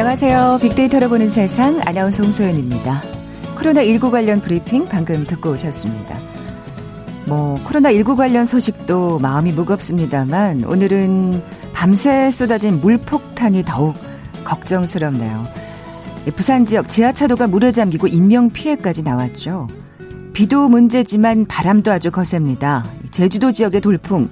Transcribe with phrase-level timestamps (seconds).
[0.00, 0.60] 안녕하세요.
[0.62, 3.02] 빅데이터로 보는 세상 아나운서 홍소연입니다.
[3.56, 6.16] 코로나19 관련 브리핑 방금 듣고 오셨습니다.
[7.26, 11.42] 뭐 코로나19 관련 소식도 마음이 무겁습니다만 오늘은
[11.72, 13.96] 밤새 쏟아진 물폭탄이 더욱
[14.44, 15.48] 걱정스럽네요.
[16.36, 19.66] 부산 지역 지하차도가 물에 잠기고 인명 피해까지 나왔죠.
[20.32, 22.86] 비도 문제지만 바람도 아주 거셉니다.
[23.10, 24.28] 제주도 지역의 돌풍,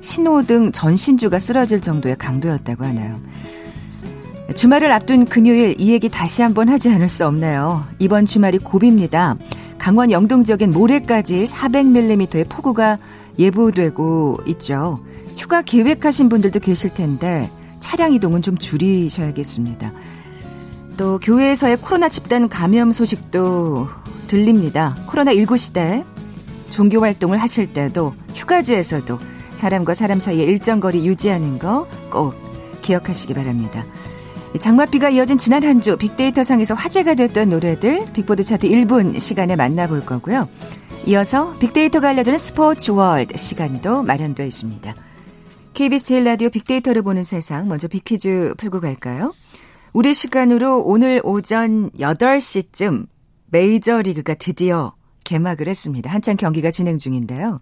[0.00, 3.20] 신호등 전신주가 쓰러질 정도의 강도였다고 하나요.
[4.54, 7.84] 주말을 앞둔 금요일 이 얘기 다시 한번 하지 않을 수 없네요.
[7.98, 9.36] 이번 주말이 고비입니다.
[9.78, 12.98] 강원 영동 지역엔 모레까지 400mm의 폭우가
[13.38, 14.98] 예보되고 있죠.
[15.36, 19.92] 휴가 계획하신 분들도 계실 텐데 차량 이동은 좀 줄이셔야겠습니다.
[20.96, 23.88] 또 교회에서의 코로나 집단 감염 소식도
[24.28, 24.96] 들립니다.
[25.08, 26.04] 코로나19 시대
[26.70, 29.18] 종교 활동을 하실 때도 휴가지에서도
[29.54, 32.34] 사람과 사람 사이의 일정 거리 유지하는 거 꼭
[32.84, 33.84] 기억하시기 바랍니다.
[34.58, 40.06] 장맛비가 이어진 지난 한 주 빅데이터 상에서 화제가 됐던 노래들 빅보드 차트 1분 시간에 만나볼
[40.06, 40.48] 거고요.
[41.06, 44.94] 이어서 빅데이터가 알려주는 스포츠 월드 시간도 마련되어 있습니다.
[45.74, 49.34] KBS 제일 라디오 빅데이터를 보는 세상 먼저 빅퀴즈 풀고 갈까요?
[49.92, 53.06] 우리 시간으로 오늘 오전 8시쯤
[53.50, 54.94] 메이저리그가 드디어
[55.24, 56.10] 개막을 했습니다.
[56.10, 57.60] 한창 경기가 진행 중인데요.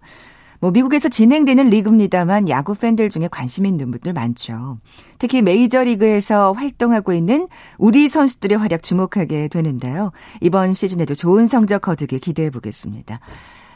[0.63, 4.77] 뭐 미국에서 진행되는 리그입니다만 야구 팬들 중에 관심 있는 분들 많죠.
[5.19, 10.13] 특히 메이저리그에서 활동하고 있는 우리 선수들의 활약 주목하게 되는데요.
[10.39, 13.19] 이번 시즌에도 좋은 성적 거두길 기대해 보겠습니다.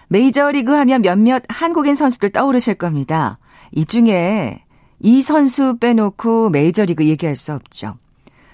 [0.07, 3.37] 메이저리그 하면 몇몇 한국인 선수들 떠오르실 겁니다.
[3.73, 4.63] 이 중에
[5.01, 7.95] 이 선수 빼놓고 메이저리그 얘기할 수 없죠.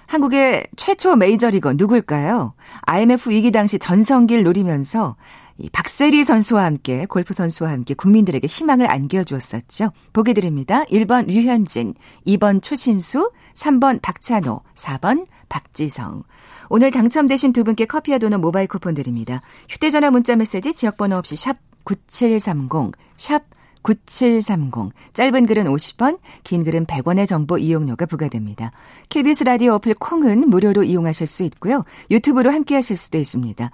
[0.08, 2.54] 한국의 최초 메이저리거 누굴까요?
[2.82, 5.18] IMF 위기 당시 전성기를 노리면서
[5.58, 9.92] 이 박세리 선수와 함께 골프 선수와 함께 국민들에게 희망을 안겨주었었죠.
[10.12, 10.84] 보기 드립니다.
[10.86, 11.94] 1번 류현진,
[12.28, 16.24] 2번 추신수, 3번 박찬호, 4번 박지성.
[16.70, 19.42] 오늘 당첨되신 두 분께 커피와 도넛 모바일 쿠폰 드립니다.
[19.70, 23.44] 휴대전화 문자 메시지 지역번호 없이 샵 9730, 샵
[23.84, 24.94] 9730.
[25.14, 28.72] 짧은 글은 50원, 긴 글은 100원의 정보 이용료가 부과됩니다.
[29.10, 31.84] KBS 라디오 어플 콩은 무료로 이용하실 수 있고요.
[32.10, 33.70] 유튜브로 함께 하실 수도 있습니다.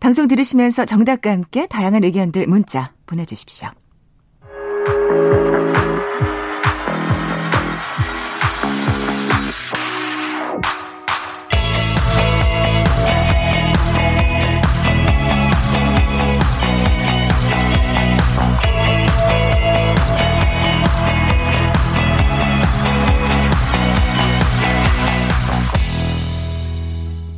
[0.00, 3.68] 방송 들으시면서 정답과 함께 다양한 의견들 문자 보내주십시오.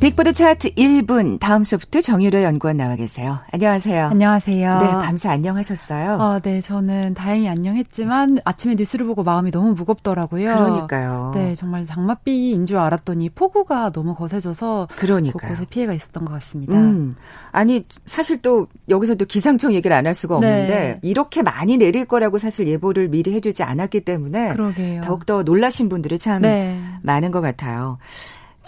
[0.09, 3.39] 빅보드 차트 1분 다음 소프트 정유로 연구원 나와 계세요.
[3.51, 4.07] 안녕하세요.
[4.07, 4.77] 안녕하세요.
[4.79, 6.13] 네, 밤새 안녕하셨어요?
[6.19, 10.55] 어, 네, 저는 다행히 안녕했지만 아침에 뉴스를 보고 마음이 너무 무겁더라고요.
[10.55, 11.31] 그러니까요.
[11.35, 15.49] 네, 정말 장맛비인 줄 알았더니 폭우가 너무 거세져서 그러니까요.
[15.51, 16.73] 곳곳에 피해가 있었던 것 같습니다.
[16.75, 17.15] 음,
[17.51, 20.99] 아니 사실 또 여기서도 기상청 얘기를 안 할 수가 없는데 네.
[21.03, 25.01] 이렇게 많이 내릴 거라고 사실 예보를 미리 해주지 않았기 때문에 그러게요.
[25.01, 26.79] 더욱더 놀라신 분들이 참 네.
[27.03, 27.99] 많은 것 같아요.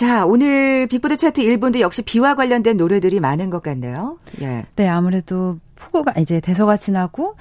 [0.02, 4.18] 자, 오늘 빅보드 차트 1분도 역시 비와 관련된 노래들이 많은 것 같네요.
[4.42, 4.66] 예.
[4.76, 7.36] 네, 아무래도 폭우가 이제 대서가 지나고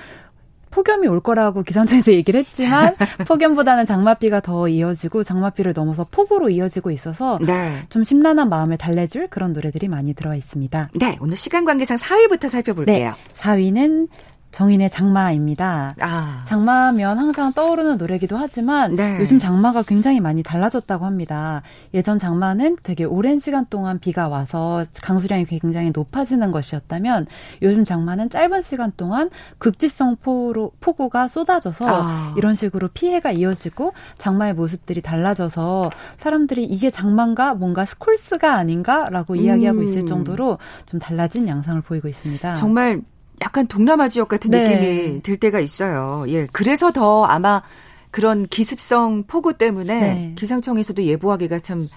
[0.71, 7.39] 폭염이 올 거라고 기상청에서 얘기를 했지만 폭염보다는 장맛비가 더 이어지고 장맛비를 넘어서 폭우로 이어지고 있어서
[7.41, 7.81] 네.
[7.89, 10.89] 좀 심란한 마음을 달래줄 그런 노래들이 많이 들어와 있습니다.
[10.97, 12.95] 네, 오늘 시간 관계상 4위부터 살펴볼게요.
[12.95, 14.09] 네, 4위는
[14.51, 15.95] 정인의 장마입니다.
[16.01, 16.41] 아.
[16.45, 19.19] 장마면 항상 떠오르는 노래기도 하지만 네.
[19.21, 21.63] 요즘 장마가 굉장히 많이 달라졌다고 합니다.
[21.95, 27.27] 예전 장마는 되게 오랜 시간 동안 비가 와서 강수량이 굉장히 높아지는 것이었다면
[27.63, 32.35] 요즘 장마는 짧은 시간 동안 극지성 포로, 폭우가 쏟아져서 아.
[32.37, 39.39] 이런 식으로 피해가 이어지고 장마의 모습들이 달라져서 사람들이 이게 장마인가 뭔가 스콜스가 아닌가라고 음.
[39.39, 42.55] 이야기하고 있을 정도로 좀 달라진 양상을 보이고 있습니다.
[42.55, 43.03] 정말
[43.41, 44.63] 약간 동남아 지역 같은 네.
[44.63, 46.25] 느낌이 들 때가 있어요.
[46.29, 46.47] 예.
[46.53, 47.63] 그래서 더 아마
[48.11, 50.35] 그런 기습성 폭우 때문에 네.
[50.37, 51.89] 기상청에서도 예보하기가 참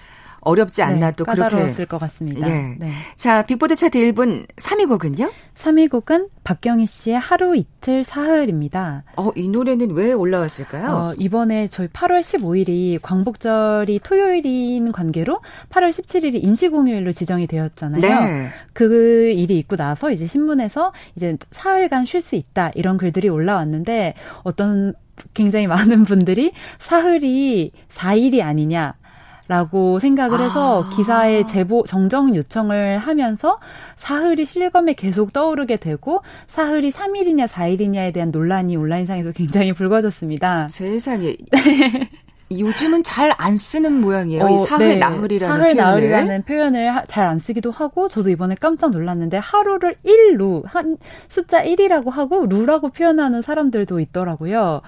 [0.44, 2.48] 어렵지 않나 네, 또 그렇게 까다로웠을 것 같습니다.
[2.48, 2.76] 예.
[2.78, 2.90] 네.
[3.16, 5.30] 자, 빅보드 차트 1분 3위 곡은요?
[5.56, 9.04] 3위 곡은 박경희 씨의 하루 이틀 사흘입니다.
[9.16, 10.90] 어, 이 노래는 왜 올라왔을까요?
[10.90, 18.00] 어, 이번에 저희 8월 15일이 광복절이 토요일인 관계로 8월 17일이 임시공휴일로 지정이 되었잖아요.
[18.00, 18.48] 네.
[18.72, 24.94] 그 일이 있고 나서 이제 신문에서 이제 사흘간 쉴 수 있다 이런 글들이 올라왔는데 어떤
[25.32, 28.94] 굉장히 많은 분들이 사흘이 4일이 아니냐
[29.46, 30.90] 라고 생각을 해서 아.
[30.96, 33.58] 기사에 제보 정정 요청을 하면서
[33.96, 40.68] 사흘이 실검에 계속 떠오르게 되고 사흘이 3일이냐 4일이냐에 대한 논란이 온라인상에서 굉장히 불거졌습니다.
[40.68, 41.36] 세상에.
[42.52, 44.44] 요즘은 잘 안 쓰는 모양이에요.
[44.44, 44.96] 어, 이 사흘 네.
[44.96, 45.76] 나흘이라는 사흘 표현을.
[45.76, 50.96] 나흘이라는 표현을 잘 안 쓰기도 하고 저도 이번에 깜짝 놀랐는데 하루를 1루 한
[51.28, 54.82] 숫자 1이라고 하고 루라고 표현하는 사람들도 있더라고요.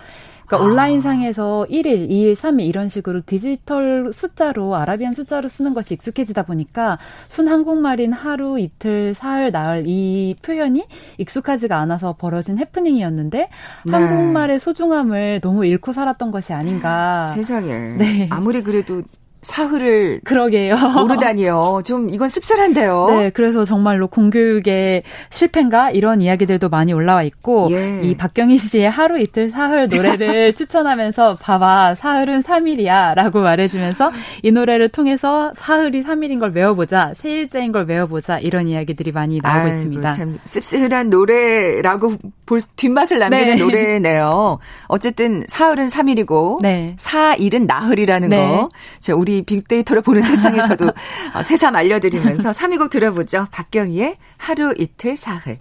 [0.47, 0.61] 그러니까 아.
[0.71, 6.99] 온라인 상에서 1일, 2일, 3일 이런 식으로 디지털 숫자로 아라비안 숫자로 쓰는 것이 익숙해지다 보니까
[7.29, 10.87] 순 한국말인 하루, 이틀, 사흘, 나흘 이 표현이
[11.19, 13.39] 익숙하지가 않아서 벌어진 해프닝이었는데
[13.85, 13.93] 네.
[13.93, 17.27] 한국말의 소중함을 너무 잃고 살았던 것이 아닌가.
[17.35, 17.97] 세상에.
[17.97, 18.29] 네.
[18.31, 19.03] 아무리 그래도
[19.47, 20.77] 사흘을 그러게요.
[20.77, 21.83] 모르다니요.
[21.85, 23.07] 좀 이건 씁쓸한데요.
[23.09, 28.01] 네, 그래서 정말로 공교육의 실패인가 이런 이야기들도 많이 올라와 있고 예.
[28.03, 34.13] 이 박경희 씨의 하루 이틀 사흘 노래를 추천하면서 봐봐 사흘은 3일이야라고 말해주면서
[34.43, 39.77] 이 노래를 통해서 사흘이 3일인 걸 외워보자 세일째인 걸 외워보자 이런 이야기들이 많이 나오고 아이고,
[39.77, 40.11] 있습니다.
[40.11, 42.15] 참 씁쓸한 노래라고
[42.47, 43.57] 볼 뒷맛을 남기는 네.
[43.57, 44.59] 노래네요.
[44.87, 46.95] 어쨌든 사흘은 3일이고 네.
[46.97, 48.37] 사일은 나흘이라는 네.
[48.37, 48.69] 거.
[49.01, 50.93] 자, 우리 빅데이터를 보는 세상에서도
[51.35, 53.49] 어, 새삼 알려드리면서 3위곡 들어보죠.
[53.51, 55.59] 박경희의 하루 이틀 사흘.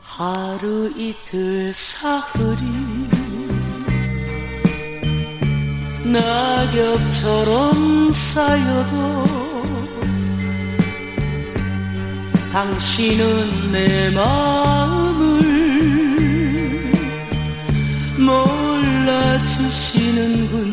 [0.00, 3.08] 하루 이틀 사흘이
[6.12, 9.61] 낙엽처럼 쌓여도
[12.52, 15.42] 당신은 내 마음을
[19.38, 20.71] 몰라주시는군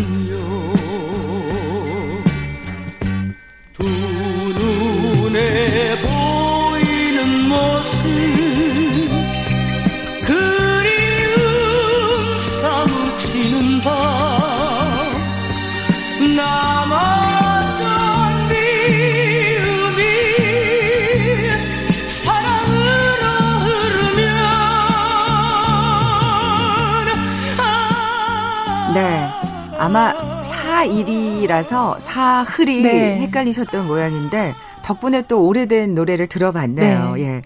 [29.89, 33.21] 아마 사일이라서 사흘이 네.
[33.21, 34.53] 헷갈리셨던 모양인데
[34.83, 37.15] 덕분에 또 오래된 노래를 들어봤네요.
[37.15, 37.21] 네.
[37.23, 37.41] 예.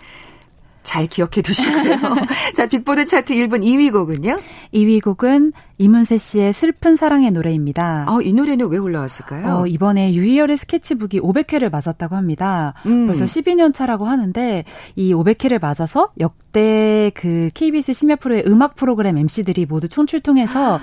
[0.84, 1.95] 잘 기억해 두시고요.
[2.54, 4.36] 자, 빅보드 차트 1분 2위 곡은요?
[4.74, 8.06] 2위 곡은 이문세 씨의 슬픈 사랑의 노래입니다.
[8.10, 9.48] 아, 이 노래는 왜 올라왔을까요?
[9.48, 12.74] 어, 이번에 유희열의 스케치북이 500회를 맞았다고 합니다.
[12.86, 13.07] 음.
[13.07, 14.66] 벌써 12년 차라고 하는데
[14.98, 20.81] 이 500회를 맞아서 역대 그 KBS 심야 프로의 음악 프로그램 MC들이 모두 총출통해서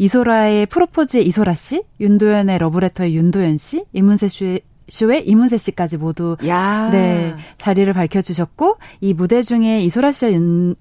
[0.00, 6.88] 이소라의 프로포즈의 이소라 씨, 윤도현의 러브레터의 윤도현 씨, 이문세 씨의 쇼의 이문세 씨까지 모두 야.
[6.90, 10.74] 네 자리를 밝혀주셨고 이 무대 중에 이소라 씨와 윤,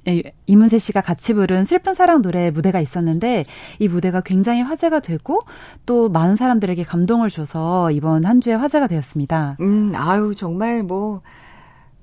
[0.47, 3.45] 이문세 씨가 같이 부른 슬픈 사랑 노래 무대가 있었는데
[3.77, 5.41] 이 무대가 굉장히 화제가 되고
[5.85, 9.57] 또 많은 사람들에게 감동을 줘서 이번 한 주에 화제가 되었습니다.
[9.59, 11.21] 음 아유 정말 뭐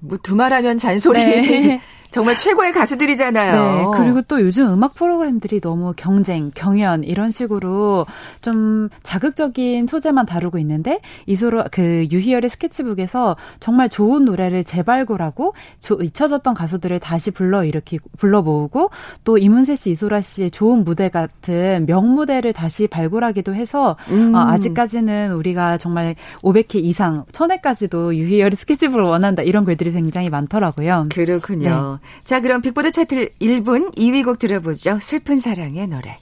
[0.01, 1.81] 뭐 두말하면 잔소리 네.
[2.17, 3.53] 정말 최고의 가수들이잖아요.
[3.53, 3.99] 네.
[3.99, 8.07] 그리고 또 요즘 음악 프로그램들이 너무 경쟁, 경연 이런 식으로
[8.41, 16.55] 좀 자극적인 소재만 다루고 있는데 이소로 그 유희열의 스케치북에서 정말 좋은 노래를 재발굴하고 조, 잊혀졌던
[16.55, 18.89] 가수들을 다시 불러 일으키 불러 모으고
[19.25, 24.35] 또 이문세 씨, 이소라 씨의 좋은 무대 같은 명무대를 다시 발굴하기도 해서 음.
[24.35, 31.09] 어, 아직까지는 우리가 정말 500회 이상 1000회까지도 유희열의 스케치북을 원한다 이런 글들이 굉장히 많더라고요.
[31.13, 31.99] 그렇군요.
[32.01, 32.06] 네.
[32.25, 34.99] 자, 그럼 빅보드 차트 1분 2위 곡 들어보죠.
[35.01, 36.19] 슬픈 사랑의 노래.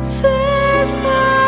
[0.00, 1.43] 슬픔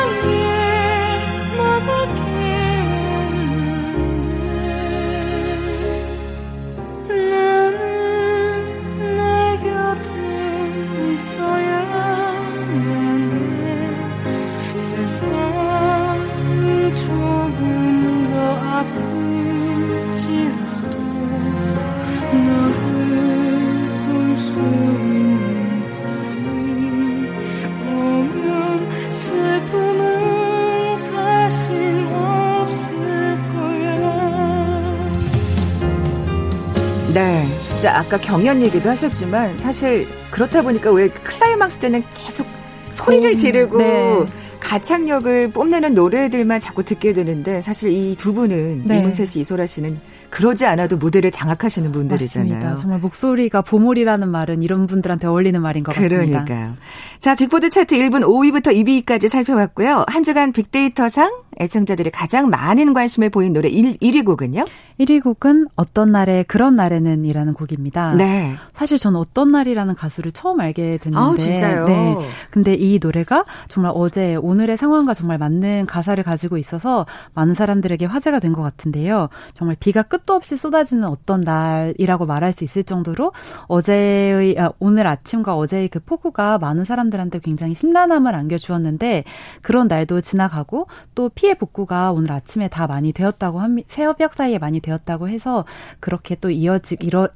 [37.86, 42.44] 진짜 아까 경연 얘기도 하셨지만 사실 그렇다 보니까 왜 클라이막스 때는 계속
[42.90, 44.26] 소리를 음, 지르고 네.
[44.58, 48.98] 가창력을 뽐내는 노래들만 자꾸 듣게 되는데 사실 이 두 분은 네.
[48.98, 52.52] 이문세 씨, 이소라 씨는 그러지 않아도 무대를 장악하시는 분들이잖아요.
[52.54, 52.76] 맞습니다.
[52.80, 56.18] 정말 목소리가 보물이라는 말은 이런 분들한테 어울리는 말인 것 그러니까요.
[56.20, 56.44] 같습니다.
[56.44, 56.76] 그러니까요.
[57.18, 58.74] 자, 빅보드 차트 1분 5위부터
[59.06, 60.04] 2위까지 살펴봤고요.
[60.08, 64.64] 한 주간 빅데이터상 애청자들이 가장 많은 관심을 보인 노래 1, 1위 곡은요?
[65.00, 68.12] 1위 곡은 어떤 날에 그런 날에는 이라는 곡입니다.
[68.14, 68.54] 네.
[68.74, 71.18] 사실 저는 어떤 날이라는 가수를 처음 알게 됐는데.
[71.18, 71.84] 아, 진짜요?
[71.86, 72.16] 네.
[72.50, 78.38] 근데 이 노래가 정말 어제 오늘의 상황과 정말 맞는 가사를 가지고 있어서 많은 사람들에게 화제가
[78.40, 79.28] 된 것 같은데요.
[79.54, 83.32] 정말 비가 끝도 없이 쏟아지는 어떤 날이라고 말할 수 있을 정도로
[83.68, 89.24] 어제의, 아, 오늘 아침과 어제의 그 폭우가 많은 사람들한테 굉장히 심란함을 안겨주었는데
[89.62, 93.88] 그런 날도 지나가고 또 피해 복구가 오늘 아침에 다 많이 되었다고 합니다.
[93.90, 95.64] 새벽 사이에 많이 되었다고 해서
[96.00, 97.28] 그렇게 또 이어지 이러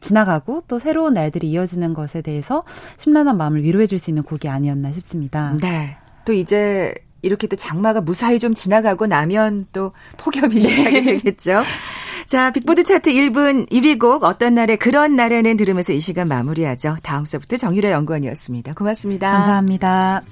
[0.00, 2.64] 지나가고 또 새로운 날들이 이어지는 것에 대해서
[2.96, 5.54] 심란한 마음을 위로해 줄 수 있는 곡이 아니었나 싶습니다.
[5.60, 5.96] 네.
[6.24, 10.60] 또 이제 이렇게 또 장마가 무사히 좀 지나가고 나면 또 폭염이 네.
[10.60, 11.62] 시작이 되겠죠.
[12.30, 16.98] 자, 빅보드 차트 1분 1위 곡 어떤 날에 그런 날에는 들으면서 이 시간 마무리하죠.
[17.02, 18.74] 다음 주부터 정유라 연구원이었습니다.
[18.74, 19.32] 고맙습니다.
[19.32, 20.22] 감사합니다.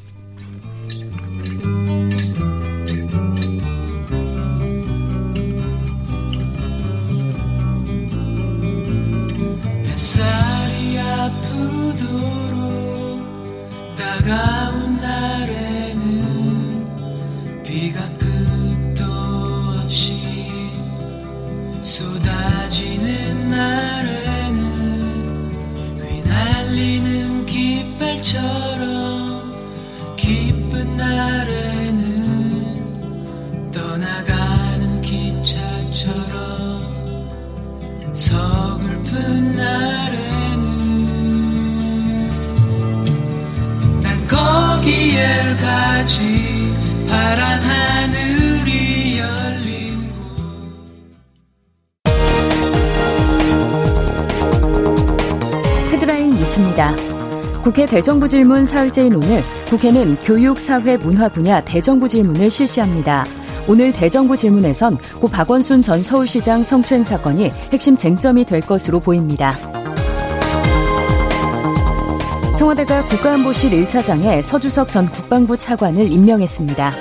[9.88, 11.98] 햇살이 아프도록
[13.98, 14.57] 다가
[57.62, 63.24] 국회 대정부 질문 사흘째인 오늘 국회는 교육, 사회, 문화 분야 대정부 질문을 실시합니다.
[63.66, 69.54] 오늘 대정부 질문에선 고 박원순 전 서울시장 성추행 사건이 핵심 쟁점이 될 것으로 보입니다.
[72.56, 76.92] 청와대가 국가안보실 1차장에 서주석 전 국방부 차관을 임명했습니다.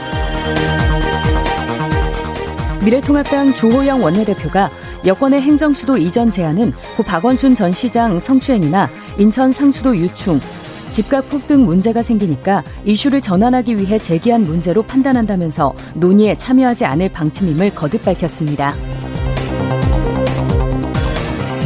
[2.84, 4.70] 미래통합당 조호영 원내대표가
[5.08, 10.38] 여권의 행정수도 이전 제안은 고 박원순 전 시장 성추행이나 인천 상수도 유충,
[10.92, 17.74] 집값 폭 등 문제가 생기니까 이슈를 전환하기 위해 제기한 문제로 판단한다면서 논의에 참여하지 않을 방침임을
[17.74, 18.76] 거듭 밝혔습니다.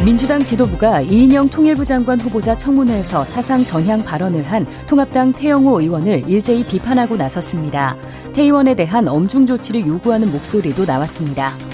[0.04, 6.64] 민주당 지도부가 이인영 통일부 장관 후보자 청문회에서 사상 전향 발언을 한 통합당 태영호 의원을 일제히
[6.64, 7.96] 비판하고 나섰습니다.
[8.34, 11.71] 태 의원에 대한 엄중 조치를 요구하는 목소리도 나왔습니다.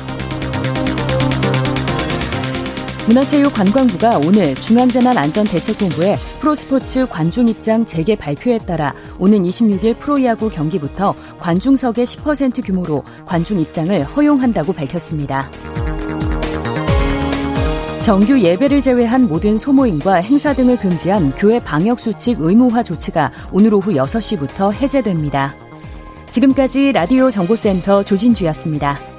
[3.08, 12.64] 문화체육관광부가 오늘 중앙재난안전대책본부에 프로스포츠 관중 입장 재개 발표에 따라 오는 26일 프로야구 경기부터 관중석의 10%
[12.66, 15.50] 규모로 관중 입장을 허용한다고 밝혔습니다.
[18.02, 24.72] 정규 예배를 제외한 모든 소모임과 행사 등을 금지한 교회 방역수칙 의무화 조치가 오늘 오후 6시부터
[24.72, 25.54] 해제됩니다.
[26.30, 29.17] 지금까지 라디오 정보센터 조진주였습니다.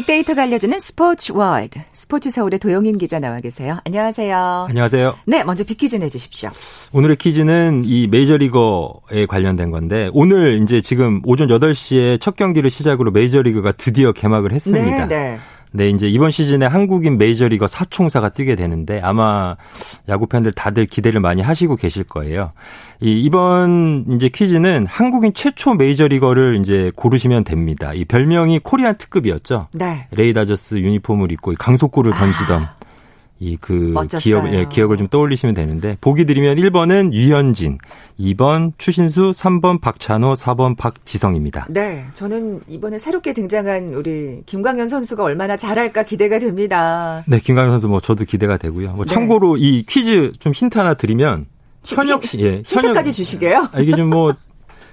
[0.00, 1.78] 빅데이터가 알려주는 스포츠 월드.
[1.92, 3.78] 스포츠 서울의 도영인 기자 나와 계세요.
[3.84, 4.66] 안녕하세요.
[4.68, 5.18] 안녕하세요.
[5.26, 6.48] 네, 먼저 빅퀴즈 내주십시오.
[6.92, 13.72] 오늘의 퀴즈는 이 메이저리거에 관련된 건데 오늘 이제 지금 오전 8시에 첫 경기를 시작으로 메이저리그가
[13.72, 15.06] 드디어 개막을 했습니다.
[15.06, 15.38] 네, 네.
[15.72, 19.56] 네, 이제 이번 시즌에 한국인 메이저리거 사총사가 뛰게 되는데 아마
[20.08, 22.52] 야구 팬들 다들 기대를 많이 하시고 계실 거예요.
[23.00, 27.92] 이 이번 이제 퀴즈는 한국인 최초 메이저리거를 이제 고르시면 됩니다.
[27.94, 29.68] 이 별명이 코리안 특급이었죠.
[29.74, 30.06] 네.
[30.12, 32.74] LA 다저스 유니폼을 입고 강속구를 던지던 아.
[33.42, 37.78] 이 그 기억 예, 기억을 좀 떠올리시면 되는데 보기 드리면 1번은 유현진,
[38.18, 41.66] 2번 추신수, 3번 박찬호, 4번 박지성입니다.
[41.70, 47.24] 네, 저는 이번에 새롭게 등장한 우리 김광현 선수가 얼마나 잘할까 기대가 됩니다.
[47.26, 48.92] 네, 김광현 선수 뭐 저도 기대가 되고요.
[48.92, 49.14] 뭐 네.
[49.14, 51.46] 참고로 이 퀴즈 좀 힌트 하나 드리면
[51.84, 53.68] 현역 씨, 예, 현역까지 주시게요?
[53.72, 54.34] 아, 이게 좀뭐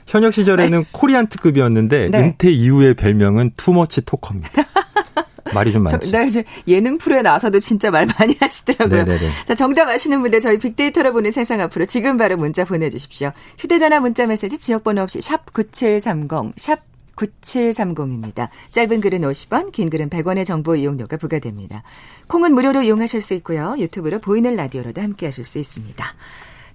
[0.05, 2.17] 현역 시절에는 코리안 특급이었는데 네.
[2.17, 4.63] 은퇴 이후의 별명은 투머치 토커입니다.
[5.53, 6.11] 말이 좀 많죠.
[6.11, 9.03] 나 이제 예능 프로에 나와서도 진짜 말 많이 하시더라고요.
[9.03, 9.31] 네네네.
[9.45, 13.31] 자, 정답 아시는 분들 저희 빅데이터로 보는 세상 앞으로 지금 바로 문자 보내주십시오.
[13.57, 16.79] 휴대전화 문자 메시지 지역번호 없이 샵 9730, 샵
[17.17, 18.49] 9730입니다.
[18.71, 21.83] 짧은 글은 50원, 긴 글은 100원의 정보 이용료가 부과됩니다.
[22.27, 23.75] 콩은 무료로 이용하실 수 있고요.
[23.77, 26.05] 유튜브로 보이는 라디오로도 함께 하실 수 있습니다.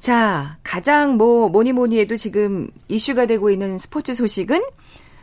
[0.00, 4.60] 자, 가장 뭐 뭐니 뭐니 해도 지금 이슈가 되고 있는 스포츠 소식은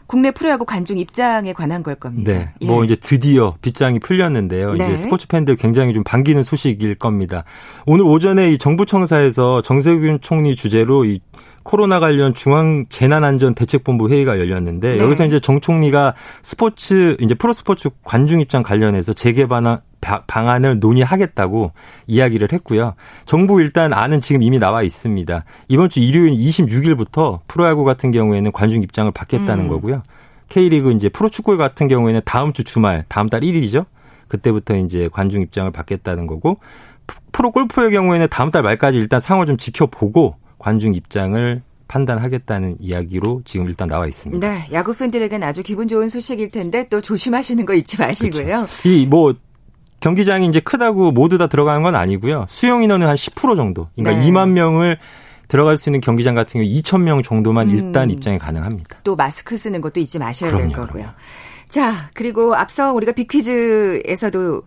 [0.09, 2.31] 국내 프로야구 관중 입장에 관한 걸 겁니다.
[2.33, 2.51] 네.
[2.61, 2.65] 예.
[2.65, 4.73] 뭐 이제 드디어 빗장이 풀렸는데요.
[4.73, 4.85] 네.
[4.85, 7.43] 이제 스포츠 팬들 굉장히 좀 반기는 소식일 겁니다.
[7.85, 11.19] 오늘 오전에 이 정부 청사에서 정세균 총리 주재로 이
[11.61, 14.97] 코로나 관련 중앙 재난안전 대책본부 회의가 열렸는데 네.
[14.97, 21.72] 여기서 이제 정 총리가 스포츠 이제 프로 스포츠 관중 입장 관련해서 재개방 방안을 논의하겠다고
[22.08, 22.96] 이야기를 했고요.
[23.25, 25.44] 정부 일단 안은 지금 이미 나와 있습니다.
[25.68, 29.70] 이번 주 일요일 26일부터 프로야구 같은 경우에는 관중 입장을 받겠다는 음.
[29.70, 30.03] 거고요.
[30.50, 33.86] K리그 이제 프로축구 같은 경우에는 다음 주 주말, 다음 달 1일이죠.
[34.27, 36.58] 그때부터 이제 관중 입장을 받겠다는 거고
[37.32, 43.68] 프로 골프의 경우에는 다음 달 말까지 일단 상황을 좀 지켜보고 관중 입장을 판단하겠다는 이야기로 지금
[43.68, 44.48] 일단 나와 있습니다.
[44.48, 48.46] 네, 야구 팬들에겐 아주 기분 좋은 소식일 텐데 또 조심하시는 거 잊지 마시고요.
[48.46, 48.88] 그렇죠.
[48.88, 49.34] 이뭐
[50.00, 52.46] 경기장이 이제 크다고 모두 다 들어가는 건 아니고요.
[52.48, 53.89] 수용 인원은 한 10% 정도.
[53.96, 54.29] 그러니까 네.
[54.29, 54.98] 2만 명을
[55.48, 57.75] 들어갈 수 있는 경기장 같은 경우 2천 명 정도만 음.
[57.75, 58.98] 일단 입장이 가능합니다.
[59.03, 60.91] 또 마스크 쓰는 것도 잊지 마셔야 그럼요, 될 거고요.
[61.03, 61.12] 그럼요.
[61.68, 64.63] 자, 그리고 앞서 우리가 빅퀴즈에서도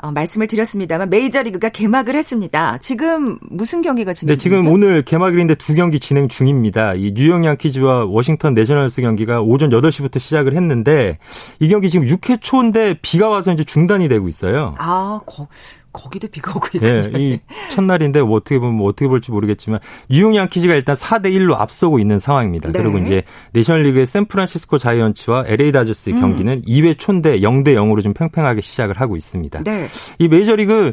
[0.00, 2.78] 어, 말씀을 드렸습니다만 메이저리그가 개막을 했습니다.
[2.78, 4.56] 지금 무슨 경기가 진행 중이죠?
[4.56, 6.94] 네, 지금 오늘 개막일인데 두 경기 진행 중입니다.
[6.94, 11.18] 이 뉴욕 양키즈와 워싱턴 내셔널스 경기가 오전 8시부터 시작을 했는데
[11.58, 14.74] 이 경기 지금 6회 초인데 비가 와서 이제 중단이 되고 있어요.
[14.78, 15.48] 아, 거,
[15.92, 16.92] 거기도 비가 오고 있군요.
[16.92, 21.58] 예, 이 첫날인데 뭐 어떻게 보면 뭐 어떻게 볼지 모르겠지만 뉴욕 양키즈가 일단 4대 1로
[21.58, 22.70] 앞서고 있는 상황입니다.
[22.70, 22.82] 네.
[22.82, 23.22] 그리고 이제
[23.52, 26.20] 내셔널리그의 샌프란시스코 자이언츠와 LA 다저스의 음.
[26.20, 29.62] 경기는 2회 초인데 0대 0으로 좀 팽팽하게 시작을 하고 있습니다.
[29.64, 29.88] 네.
[30.18, 30.92] 이 메이저리그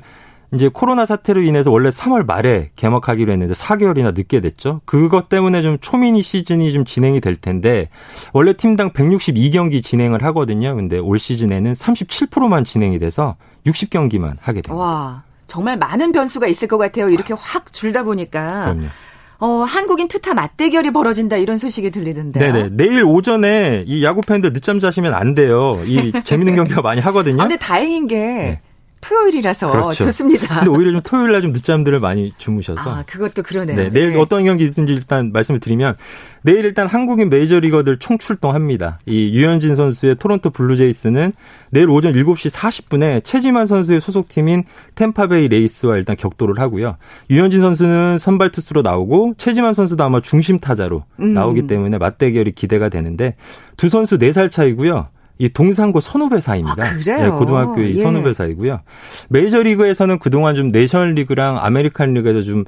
[0.53, 4.81] 이제 코로나 사태로 인해서 원래 3월 말에 개막하기로 했는데 4개월이나 늦게 됐죠.
[4.85, 7.89] 그것 때문에 좀 초미니 시즌이 좀 진행이 될 텐데
[8.31, 10.75] 원래 팀당 162경기 진행을 하거든요.
[10.75, 14.73] 근데 올 시즌에는 37%만 진행이 돼서 60경기만 하게 됩니다.
[14.73, 17.09] 와, 정말 많은 변수가 있을 것 같아요.
[17.09, 18.65] 이렇게 확 줄다 보니까.
[18.65, 18.87] 그럼요.
[19.37, 22.53] 어, 한국인 투타 맞대결이 벌어진다 이런 소식이 들리던데요.
[22.53, 22.69] 네네.
[22.71, 25.81] 내일 오전에 이 야구 팬들 늦잠 자시면 안 돼요.
[25.85, 27.41] 이 재밌는 경기가 많이 하거든요.
[27.41, 28.61] 아, 근데 다행인 게 네.
[29.07, 30.03] 토요일이라서 그렇죠.
[30.05, 30.55] 좋습니다.
[30.61, 32.81] 근데 오히려 좀 토요일 날 좀 늦잠들을 많이 주무셔서.
[32.81, 33.75] 아, 그것도 그러네요.
[33.77, 34.19] 네, 내일 네.
[34.19, 35.95] 어떤 경기 있든지 일단 말씀을 드리면
[36.41, 38.99] 내일 일단 한국인 메이저리거들 총출동합니다.
[39.05, 41.33] 이 류현진 선수의 토론토 블루제이스는
[41.71, 44.63] 내일 오전 7시 40분에 최지만 선수의 소속팀인
[44.95, 46.97] 탬파베이 레이스와 일단 격돌을 하고요.
[47.29, 51.33] 류현진 선수는 선발 투수로 나오고 최지만 선수도 아마 중심 타자로 음.
[51.33, 53.35] 나오기 때문에 맞대결이 기대가 되는데
[53.77, 55.09] 두 선수 4살 차이고요.
[55.37, 56.83] 이 동산고 선후배 사이입니다.
[56.83, 58.01] 아, 네, 고등학교 의 예.
[58.01, 58.81] 선후배 사이고요.
[59.29, 62.63] 메이저리그에서는 그동안 좀 내셔널리그랑 아메리칸 리그에서 좀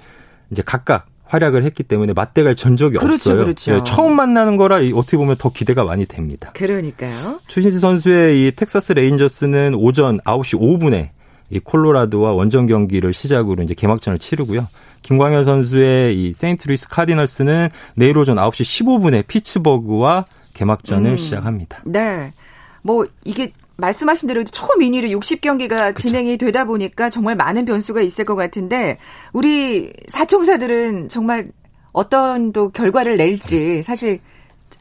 [0.52, 3.38] 이제 각각 활약을 했기 때문에 맞대결 전적이 그렇죠, 없어요.
[3.38, 3.76] 그렇죠.
[3.76, 6.52] 예, 처음 만나는 거라 어떻게 보면 더 기대가 많이 됩니다.
[6.54, 7.40] 그러니까요.
[7.48, 11.10] 추신수 선수의 이 텍사스 레인저스는 오전 9시 5분에
[11.50, 14.68] 이 콜로라도와 원정 경기를 시작으로 이제 개막전을 치르고요.
[15.02, 21.18] 김광현 선수의 이 세인트루이스 카디널스는 내일 오전 9시 15분에 피츠버그와 개막전을 음.
[21.18, 21.82] 시작합니다.
[21.86, 22.32] 네.
[22.82, 26.08] 뭐 이게 말씀하신 대로 초미니로 60경기가 그쵸.
[26.08, 28.98] 진행이 되다 보니까 정말 많은 변수가 있을 것 같은데
[29.34, 31.52] 우리 사총사들은 정말
[31.92, 34.20] 어떤 또 결과를 낼지 사실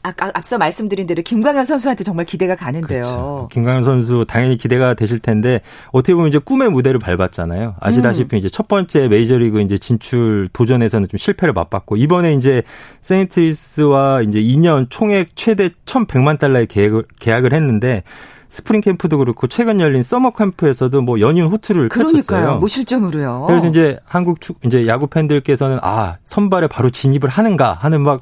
[0.03, 3.03] 아까 앞서 말씀드린 대로 김광현 선수한테 정말 기대가 가는데요.
[3.03, 3.49] 그렇죠.
[3.51, 7.75] 김광현 선수 당연히 기대가 되실 텐데 어떻게 보면 이제 꿈의 무대를 밟았잖아요.
[7.81, 8.39] 아시다시피 음.
[8.39, 12.63] 이제 첫 번째 메이저리그 이제 진출 도전에서는 좀 실패를 맛봤고 이번에 이제
[13.01, 18.05] 세인트루이스와 이제 2년 총액 최대 1,100만 달러의 계약을, 계약을 했는데
[18.49, 22.23] 스프링 캠프도 그렇고 최근 열린 서머 캠프에서도 뭐 연일 호투를 그러니까요.
[22.23, 22.59] 펼쳤어요.
[22.59, 23.45] 무실점으로요.
[23.49, 28.21] 그래서 이제 한국 축 이제 야구 팬들께서는 아 선발에 바로 진입을 하는가 하는 막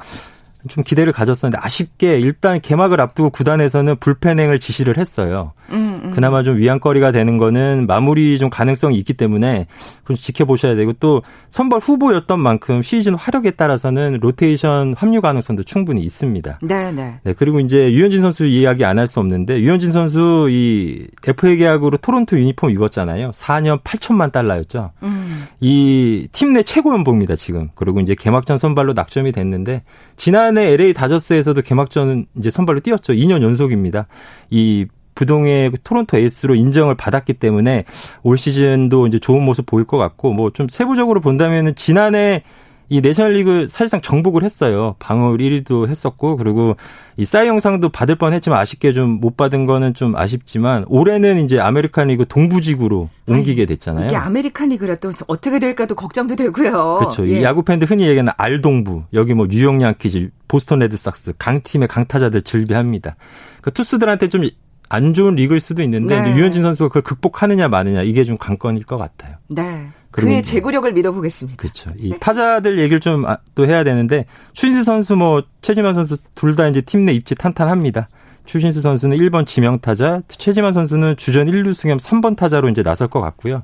[0.68, 5.52] 좀 기대를 가졌었는데 아쉽게 일단 개막을 앞두고 구단에서는 불펜행을 지시를 했어요.
[5.70, 6.10] 음, 음.
[6.12, 9.66] 그나마 좀 위안거리가 되는 거는 마무리 좀 가능성이 있기 때문에
[10.06, 16.58] 좀 지켜보셔야 되고 또 선발 후보였던 만큼 시즌 화력에 따라서는 로테이션 합류 가능성도 충분히 있습니다.
[16.62, 17.20] 네, 네.
[17.22, 21.98] 네, 그리고 이제 유현진 선수 이야기 안 할 수 없는데 유현진 선수 이 FA 계약으로
[21.98, 23.32] 토론토 유니폼 입었잖아요.
[23.32, 24.92] 4년 8천만 달러였죠.
[25.02, 25.44] 음.
[25.60, 27.70] 이팀 내 최고 연봉입니다, 지금.
[27.74, 29.82] 그리고 이제 개막전 선발로 낙점이 됐는데
[30.16, 33.12] 지난해 LA 다저스에서도 개막전은 이제 선발로 뛰었죠.
[33.12, 34.06] 2년 연속입니다.
[34.50, 37.84] 이 부동의 토론토 에이스로 인정을 받았기 때문에
[38.22, 42.42] 올 시즌도 이제 좋은 모습 보일 것 같고 뭐 좀 세부적으로 본다면은 지난해
[42.90, 44.94] 이 내셔널리그 사실상 정복을 했어요.
[44.98, 46.76] 방어율 1위도 했었고 그리고
[47.16, 52.26] 이 사이영상도 받을 뻔했지만 아쉽게 좀 못 받은 거는 좀 아쉽지만 올해는 이제 아메리칸 리그
[52.28, 54.06] 동부지구로 옮기게 됐잖아요.
[54.06, 56.96] 이게 아메리칸 리그라 또 어떻게 될까도 걱정도 되고요.
[57.00, 57.26] 그렇죠.
[57.26, 57.40] 예.
[57.40, 63.16] 이 야구 팬들 흔히 얘기하는 알동부 여기 뭐 뉴욕 양키즈, 보스턴 레드삭스 강팀의 강타자들 즐비합니다.
[63.62, 64.46] 그 투수들한테 좀
[64.88, 66.36] 안 좋은 리그일 수도 있는데 네.
[66.36, 69.36] 류현진 선수가 그걸 극복하느냐 마느냐 이게 좀 관건일 것 같아요.
[69.48, 69.88] 네.
[70.10, 71.56] 그의 제구력을 믿어보겠습니다.
[71.56, 71.90] 그렇죠.
[71.98, 72.18] 이 네.
[72.18, 76.80] 타자들 얘기를 좀 또 아, 해야 되는데 추신수 선수 뭐 최지만 선수 둘 다 이제
[76.80, 78.08] 팀 내 입지 탄탄합니다.
[78.44, 83.20] 추신수 선수는 1번 지명 타자, 최지만 선수는 주전 1루수 겸 3번 타자로 이제 나설 것
[83.22, 83.62] 같고요.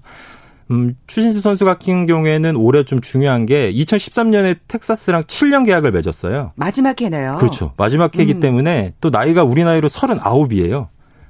[0.70, 6.52] 음, 추신수 선수 같은 경우에는 올해 좀 중요한 게 2013년에 텍사스랑 7년 계약을 맺었어요.
[6.56, 7.36] 마지막 해네요.
[7.38, 7.74] 그렇죠.
[7.76, 8.40] 마지막 해이기 음.
[8.40, 10.86] 때문에 또 나이가 우리 나이로 39이에요.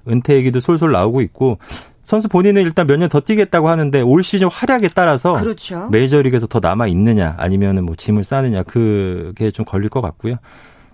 [0.09, 1.59] 은퇴 얘기도 솔솔 나오고 있고
[2.03, 5.89] 선수 본인은 일단 몇 년 더 뛰겠다고 하는데 올 시즌 활약에 따라서 그렇죠.
[5.91, 10.37] 메이저리그에서 더 남아 있느냐 아니면은 뭐 짐을 싸느냐 그게 좀 걸릴 것 같고요.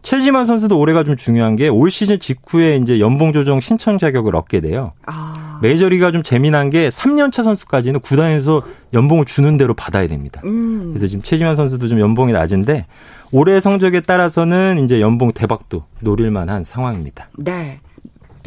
[0.03, 4.61] 첼지만 선수도 올해가 좀 중요한 게 올 시즌 직후에 이제 연봉 조정 신청 자격을 얻게
[4.61, 4.93] 돼요.
[5.07, 5.59] 아.
[5.63, 10.43] 메이저리가 좀 재미난 게 3년차 선수까지는 구단에서 연봉을 주는 대로 받아야 됩니다.
[10.45, 10.91] 음.
[10.93, 12.87] 그래서 지금 최지만 선수도 좀 연봉이 낮은데
[13.33, 17.29] 올해 성적에 따라서는 이제 연봉 대박도 노릴 만한 상황입니다.
[17.39, 17.81] 네.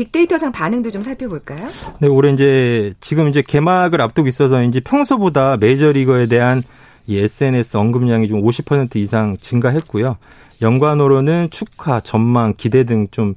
[0.04, 1.68] 빅데이터상 반응도 좀 살펴볼까요?
[2.00, 6.64] 네, 올해 이제 지금 이제 개막을 앞두고 있어서 이제 평소보다 메이저리거에 대한
[7.06, 10.16] 이 SNS 언급량이 좀 50% 이상 증가했고요.
[10.62, 13.34] 연관어로는 축하, 전망, 기대 등좀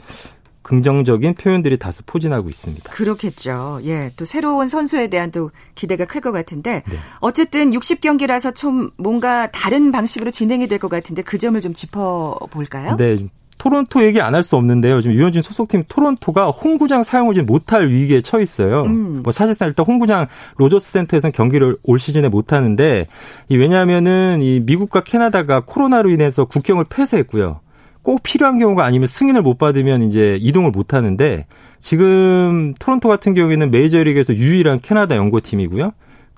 [0.62, 2.92] 긍정적인 표현들이 다수 포진하고 있습니다.
[2.92, 3.81] 그렇겠죠.
[3.85, 4.12] 예.
[4.16, 6.96] 또 새로운 선수에 대한 또 기대가 클 것 같은데 네.
[7.18, 12.94] 어쨌든 60경기라서 좀 뭔가 다른 방식으로 진행이 될 것 같은데 그 점을 좀 짚어 볼까요?
[12.96, 13.16] 네.
[13.62, 15.01] 토론토 얘기 안 할 수 없는데요.
[15.01, 18.83] 지금 류현진 소속팀 토론토가 홈구장 사용하지 못할 위기에 처했어요.
[18.83, 19.20] 음.
[19.22, 23.07] 뭐 사실상 일단 홈구장 로저스 센터에서는 경기를 올 시즌에 못 하는데
[23.48, 27.61] 이 왜냐하면은 이 미국과 캐나다가 코로나로 인해서 국경을 폐쇄했고요.
[28.03, 31.46] 꼭 필요한 경우가 아니면 승인을 못 받으면 이제 이동을 못 하는데
[31.81, 35.92] 지금 토론토 같은 경우에는 메이저리그에서 유일한 캐나다 연고팀이고요.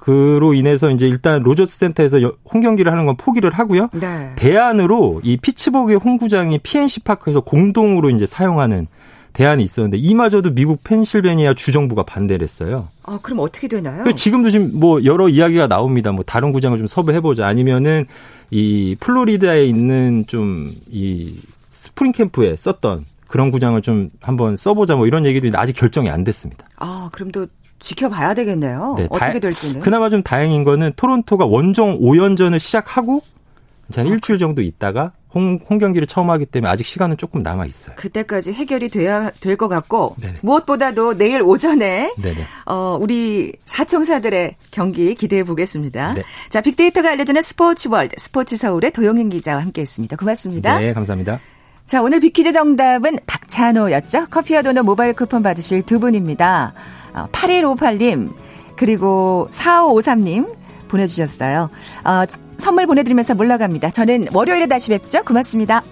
[0.05, 2.19] 그로 인해서 이제 일단 로저스 센터에서
[2.53, 3.89] 홈 경기를 하는 건 포기를 하고요.
[3.95, 4.33] 네.
[4.37, 8.87] 대안으로 이 피츠버그의 홈구장인 PNC 파크에서 공동으로 이제 사용하는
[9.33, 12.89] 대안이 있었는데 이마저도 미국 펜실베니아 주정부가 반대를 했어요.
[13.03, 14.05] 아, 그럼 어떻게 되나요?
[14.15, 16.13] 지금도 지금 뭐 여러 이야기가 나옵니다.
[16.13, 18.05] 뭐 다른 구장을 좀 섭외해 보자 아니면은
[18.51, 21.41] 이 플로리다에 있는 좀 이
[21.71, 26.67] 스프링 캠프에 썼던 그런 구장을 좀 한번 써보자 뭐 이런 얘기도 아직 결정이 안 됐습니다.
[26.77, 27.47] 아, 그럼 또
[27.85, 28.95] 지켜봐야 되겠네요.
[28.99, 29.81] 네, 어떻게 될지는.
[29.81, 33.23] 그나마 좀 다행인 거는 토론토가 원정 5연전을 시작하고
[33.95, 37.67] 한 아, 일주일 정도 있다가 홈, 홈 경기를 처음 하기 때문에 아직 시간은 조금 남아
[37.67, 37.97] 있어요.
[37.97, 40.39] 그때까지 해결이 돼야 될 것 같고 네네.
[40.43, 42.15] 무엇보다도 내일 오전에.
[42.67, 46.15] 어, 우리 사총사들의 경기 기대해 보겠습니다.
[46.15, 46.23] 네.
[46.51, 50.17] 자, 빅데이터가 알려주는 스포츠 월드 스포츠 서울의 도영인 기자와 함께했습니다.
[50.17, 50.79] 고맙습니다.
[50.79, 51.41] 네, 감사합니다.
[51.85, 54.29] 자, 오늘 빅퀴즈 정답은 박찬호였죠.
[54.31, 56.73] 커피와 도넛 모바일 쿠폰 받으실 두 분입니다.
[57.33, 58.35] 8158님, 어,
[58.77, 60.55] 그리고 4553님
[60.89, 61.71] 보내주셨어요.
[62.05, 62.25] 어,
[62.59, 63.91] 선물 보내드리면서 물러갑니다.
[63.91, 65.23] 저는 월요일에 다시 뵙죠.
[65.25, 65.83] 고맙습니다.